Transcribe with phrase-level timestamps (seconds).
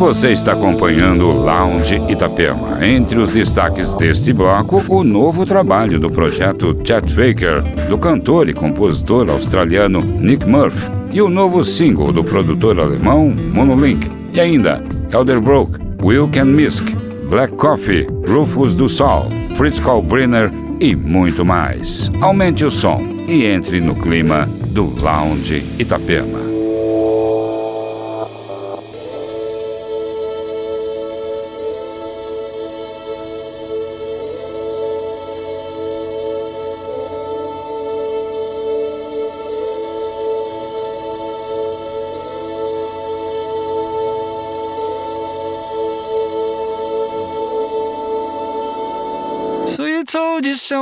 [0.00, 2.82] Você está acompanhando o Lounge Itapema.
[2.82, 8.54] Entre os destaques deste bloco, o novo trabalho do projeto Chet Faker, do cantor e
[8.54, 14.10] compositor australiano Nick Murphy, e o novo single do produtor alemão Monolink.
[14.32, 14.82] E ainda,
[15.12, 16.88] Elderbrook, Will Can Misk,
[17.28, 22.10] Black Coffee, Rufus do Sol, Fritz Kalbrenner e muito mais.
[22.22, 26.59] Aumente o som e entre no clima do Lounge Itapema.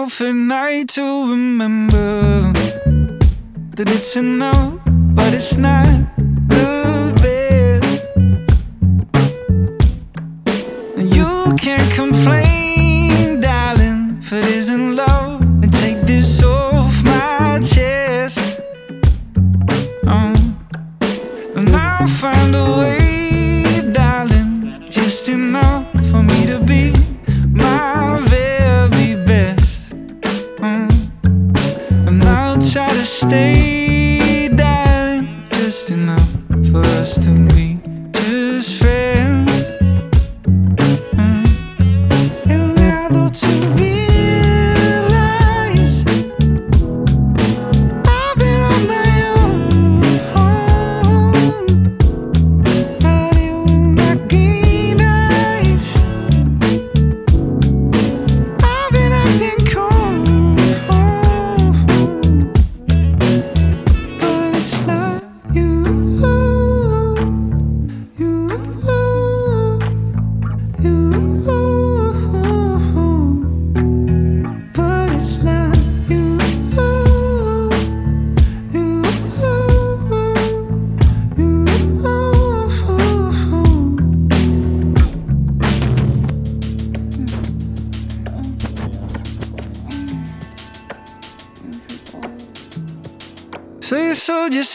[0.08, 2.52] Yourself at night to remember
[3.74, 5.86] that it's enough, but it's not
[6.48, 6.97] the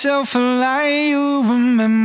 [0.03, 2.02] yourself a lie, you remembered,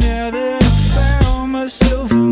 [0.00, 0.58] never
[0.94, 2.29] found myself.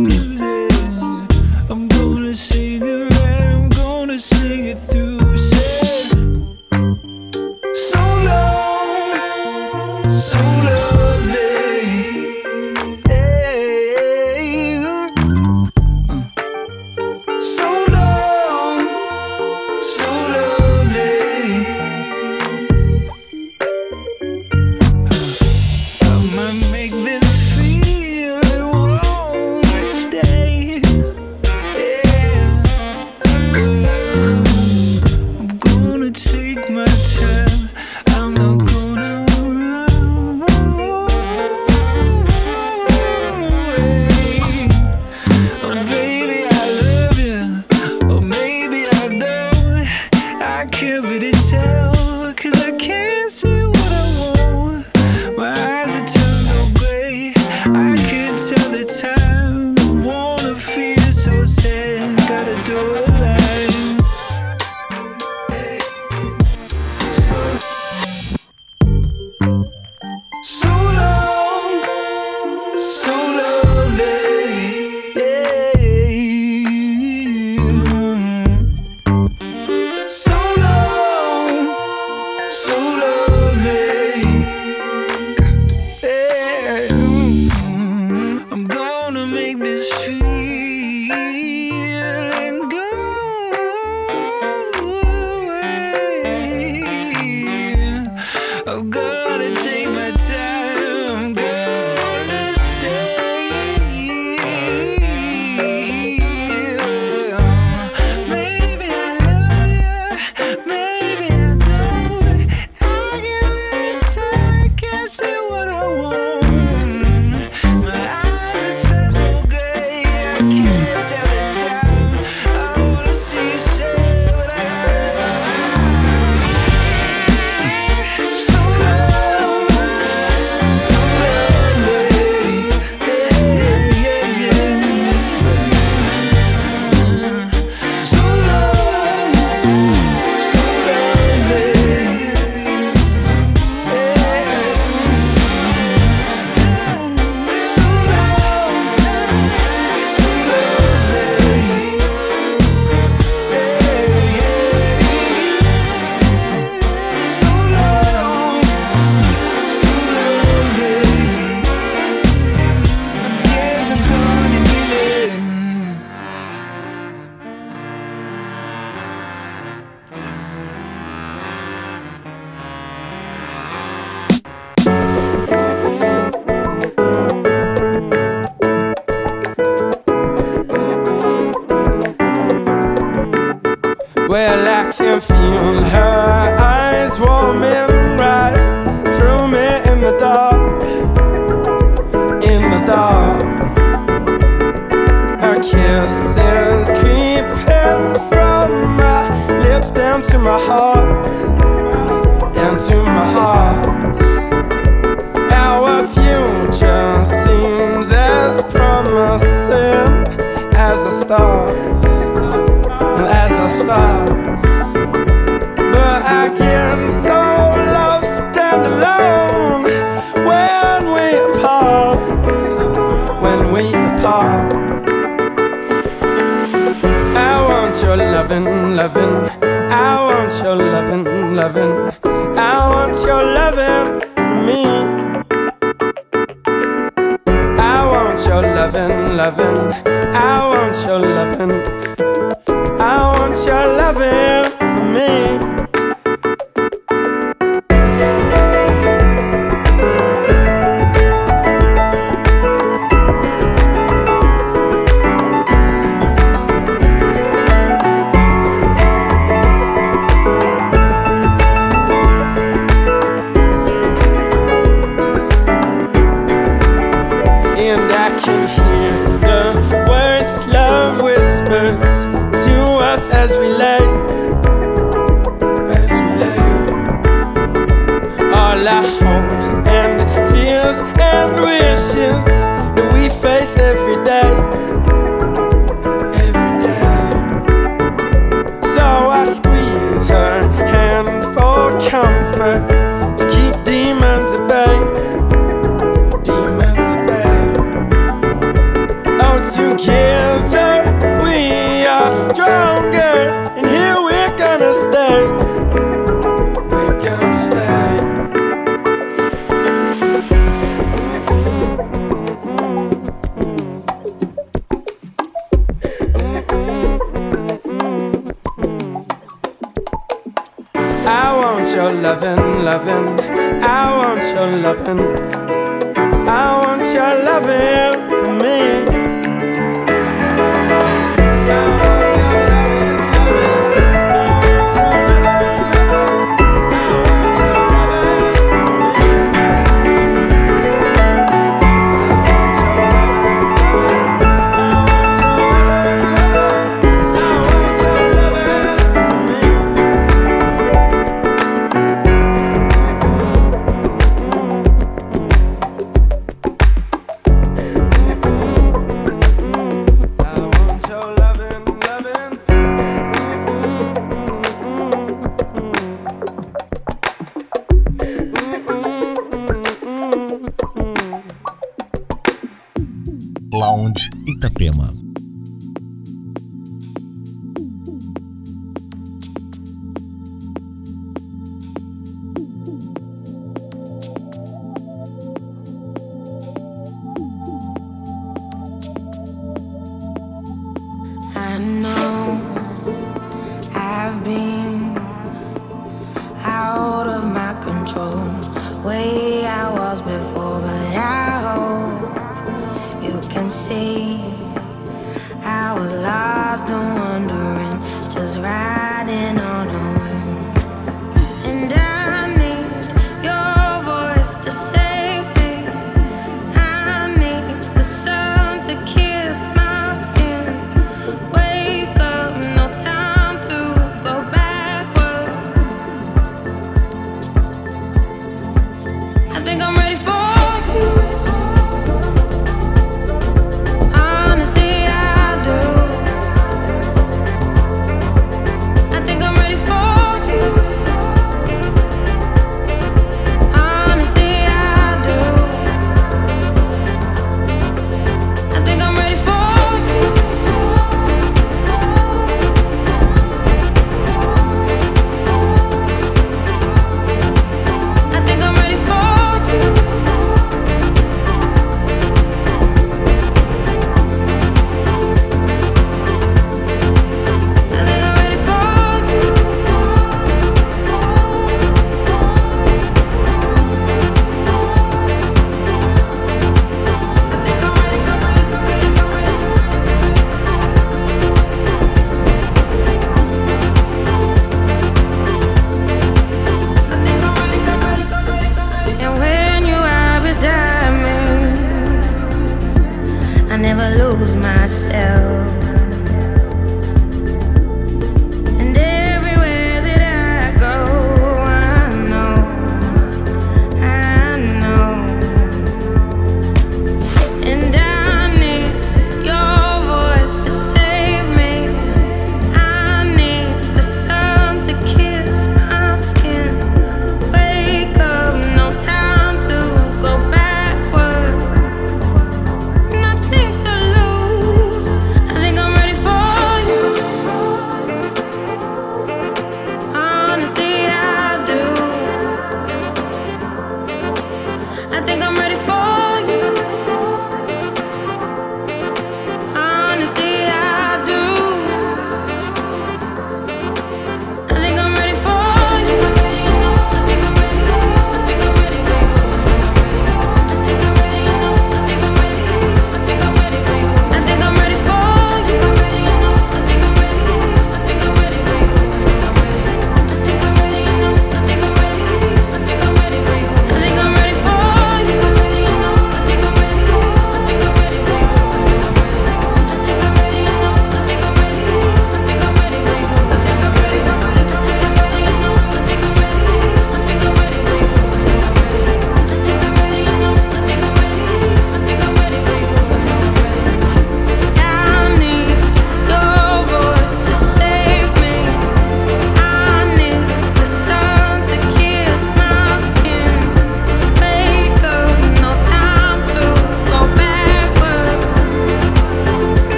[238.94, 241.77] I want your loving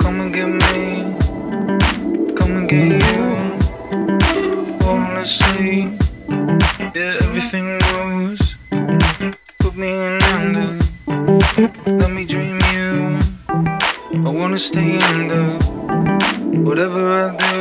[0.00, 1.14] Come and get me.
[2.34, 3.24] Come and get you.
[4.80, 5.90] Wanna see?
[6.94, 8.56] Yeah, everything goes.
[9.60, 10.70] Put me in under.
[12.00, 13.18] Let me dream you.
[14.26, 15.44] I wanna stay under.
[16.66, 17.53] Whatever I do.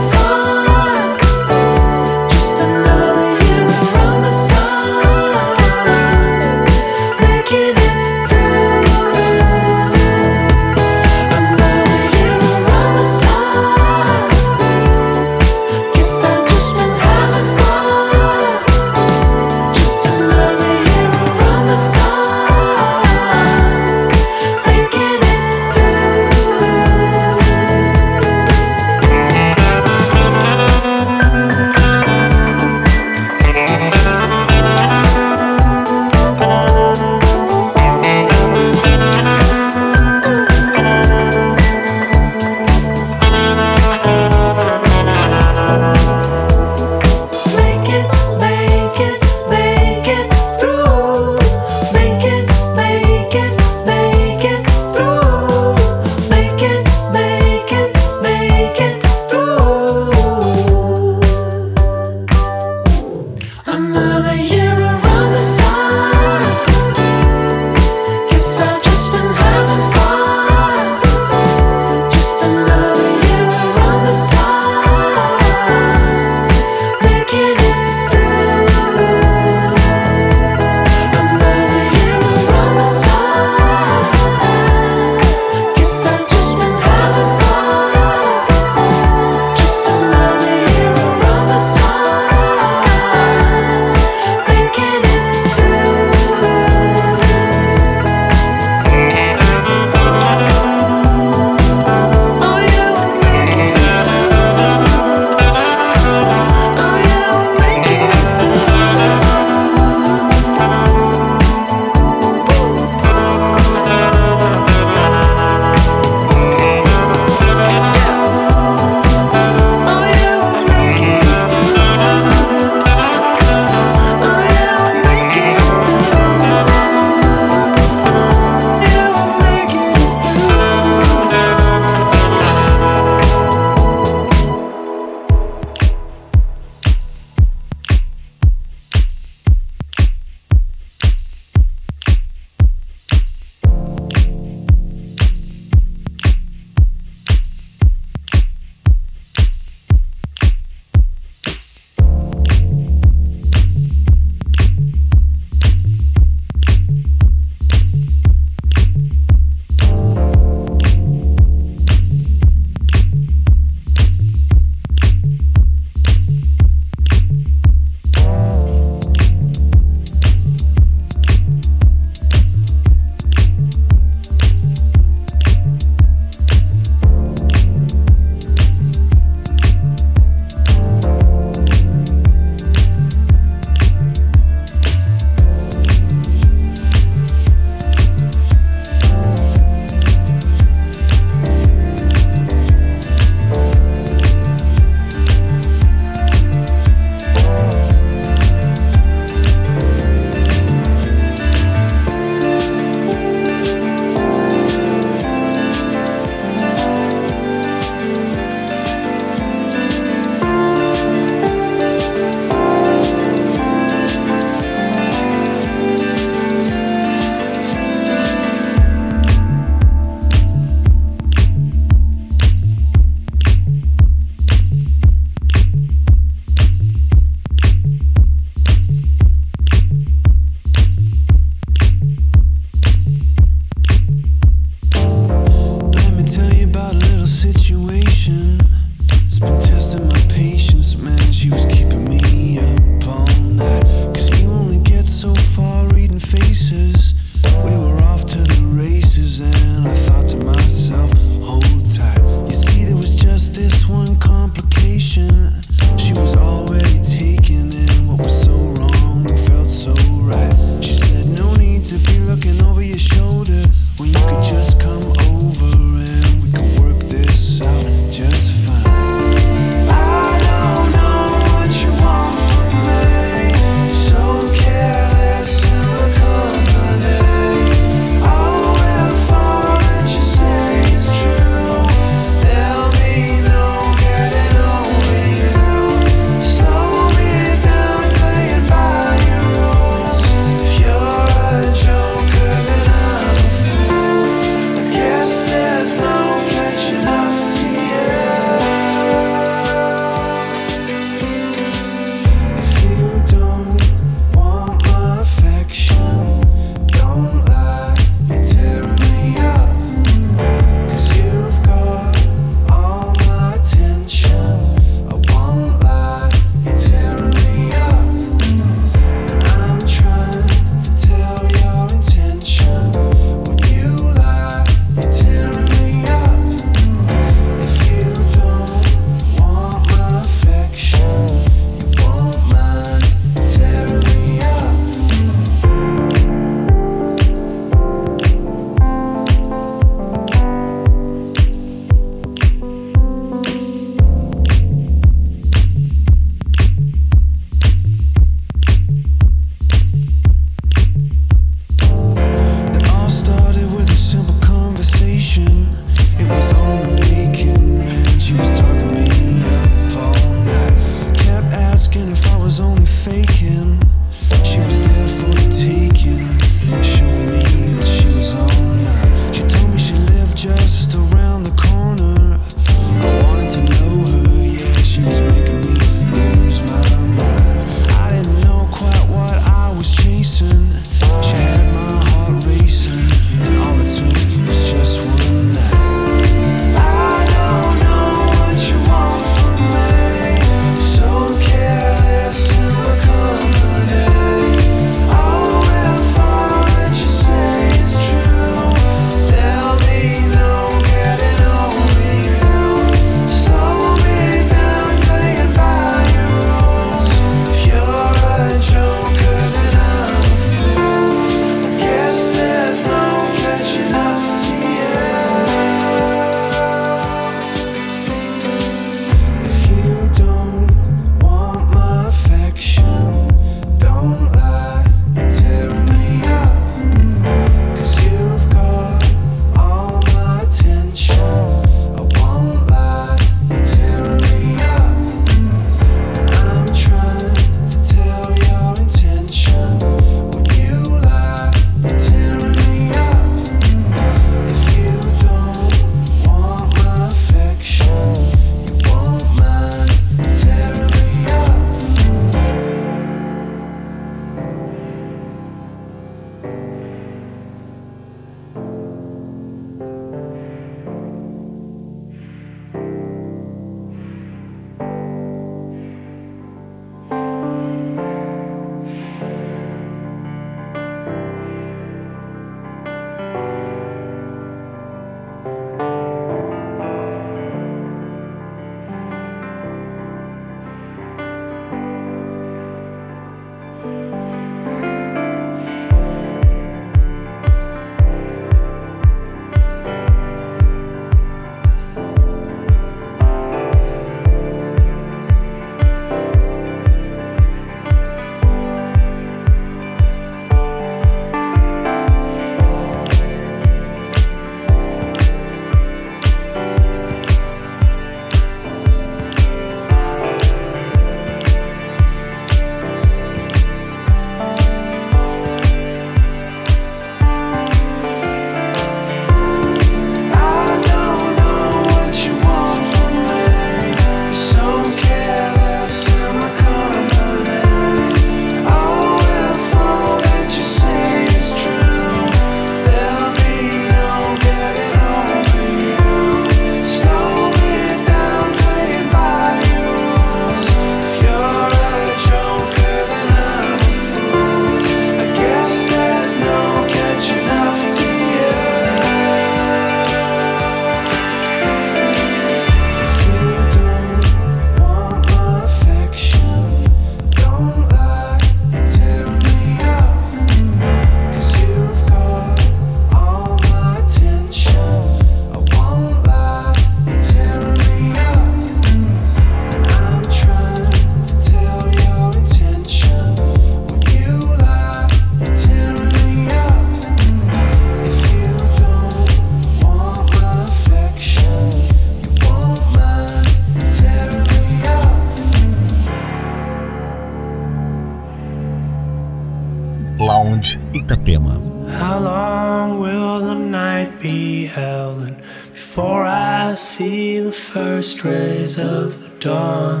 [599.10, 600.00] Of the dawn?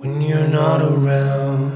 [0.00, 1.72] When you're not around,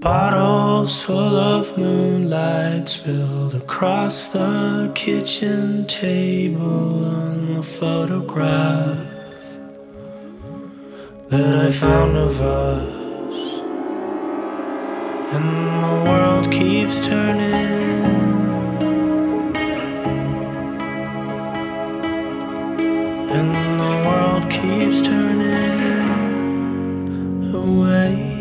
[0.00, 8.96] bottles full of moonlight spilled across the kitchen table on the photograph
[11.28, 13.00] that I found of us.
[15.34, 15.48] And
[15.84, 18.39] the world keeps turning.
[23.32, 25.44] And the world keeps turning
[27.54, 28.39] away.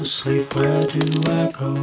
[0.00, 1.74] Asleep, where do I go?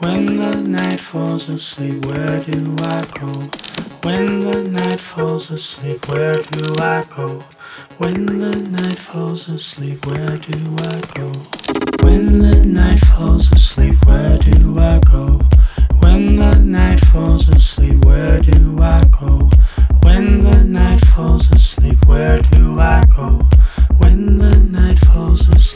[0.00, 3.32] When the night falls asleep, where do I go?
[4.02, 7.44] When the night falls asleep, where do I go?
[7.98, 11.32] When the night falls asleep, where do I go?
[12.02, 15.40] When the night falls asleep, where do I go?
[16.00, 19.50] When the night falls asleep, where do I go?
[20.02, 23.46] When the night falls asleep, where do I go?
[23.98, 25.67] When the night falls asleep,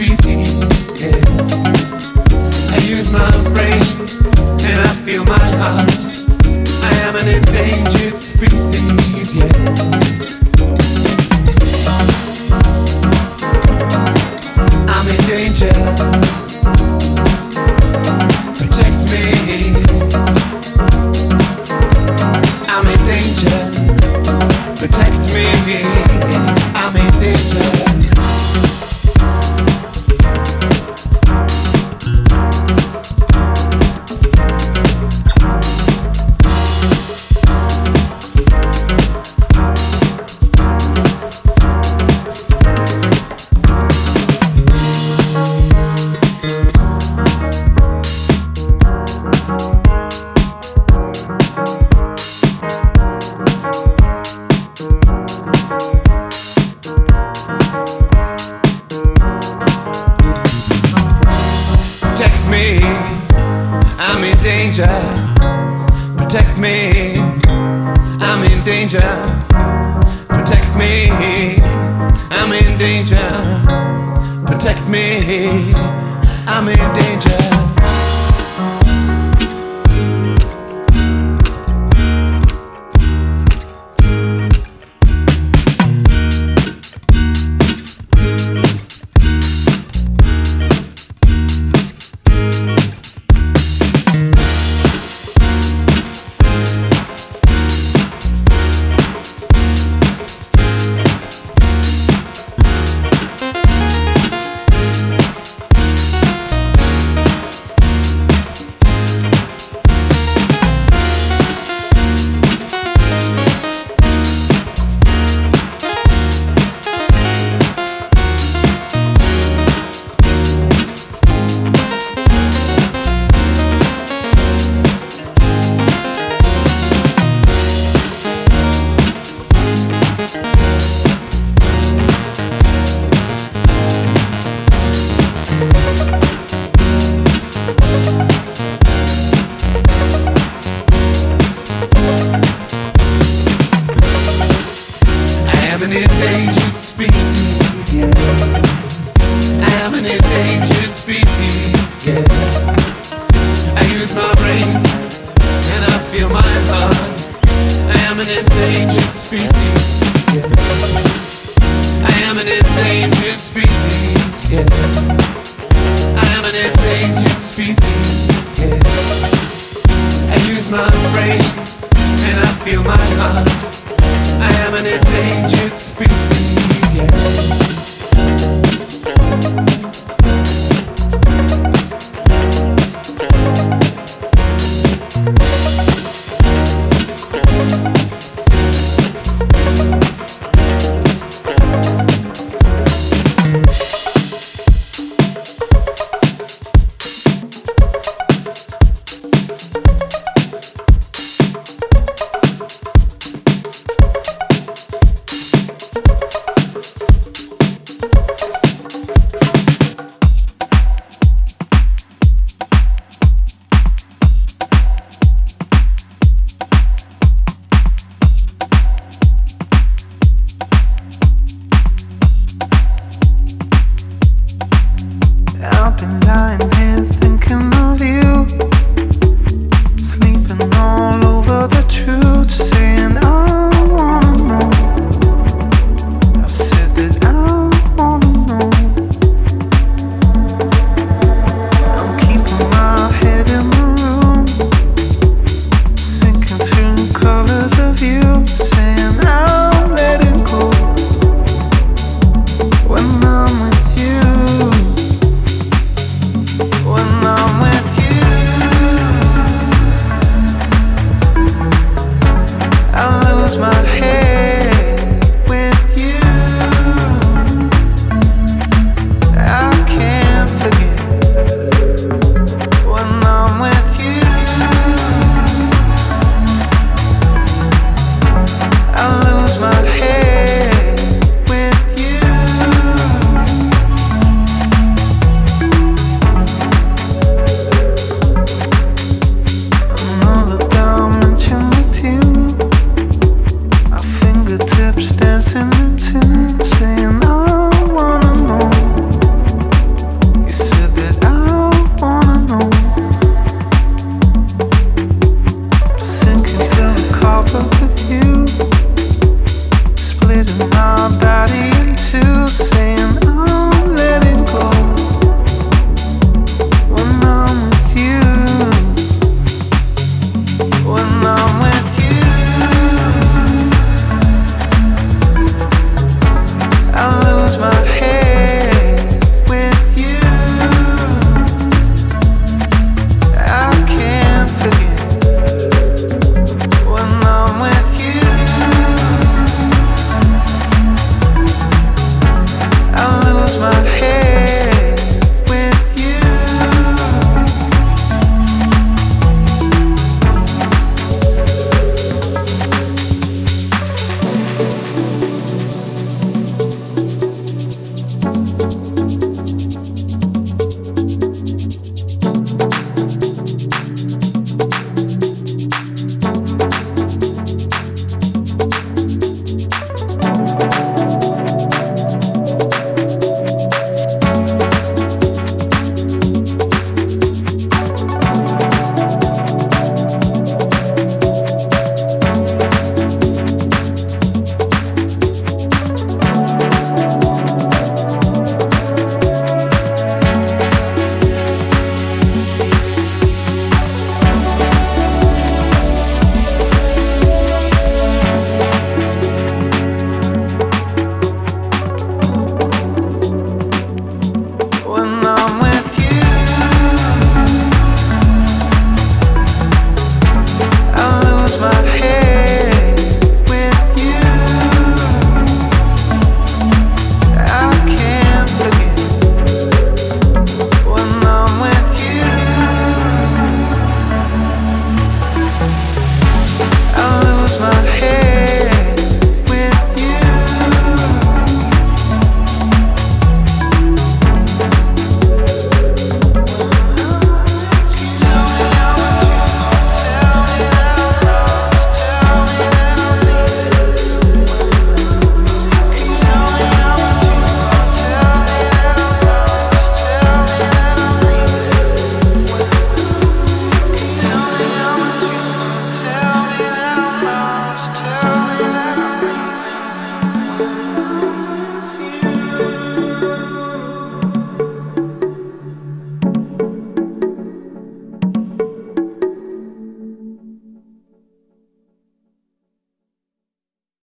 [0.00, 0.46] freezing.
[0.96, 1.20] Yeah.
[2.72, 3.84] I use my brain
[4.64, 5.90] and I feel my heart.
[6.82, 9.36] I am an endangered species.
[9.36, 10.09] Yeah.